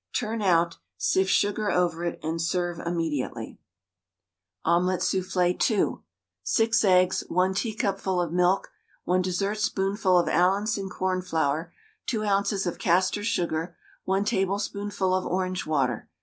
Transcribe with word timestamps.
Turn 0.15 0.41
out, 0.41 0.79
sift 0.97 1.29
sugar 1.29 1.69
over 1.69 2.03
it, 2.03 2.19
and 2.23 2.41
serve 2.41 2.79
immediately. 2.79 3.59
OMELET 4.65 4.99
SOUFFLÉ 5.01 5.59
(2). 5.59 6.01
6 6.41 6.83
eggs, 6.83 7.23
1 7.27 7.53
teacupful 7.53 8.19
of 8.19 8.33
milk, 8.33 8.71
1 9.03 9.21
dessertspoonful 9.21 10.17
of 10.17 10.27
Allinson 10.27 10.89
cornflour, 10.89 11.71
2 12.07 12.23
oz. 12.23 12.65
of 12.65 12.79
castor 12.79 13.23
sugar, 13.23 13.77
I 14.09 14.21
tablespoonful 14.21 15.13
of 15.13 15.27
orange 15.27 15.67
water. 15.67 16.09